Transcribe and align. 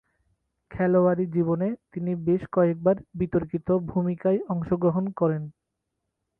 খেলোয়াড়ী 0.71 1.25
জীবনে 1.35 1.67
তিনি 1.91 2.11
বেশ 2.27 2.41
কয়েকবার 2.51 2.95
বিতর্কিত 3.19 3.67
ভূমিকায় 3.89 4.39
অংশগ্রহণ 4.49 5.05
করেন। 5.19 5.43